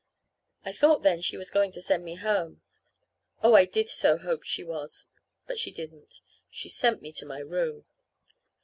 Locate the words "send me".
1.83-2.15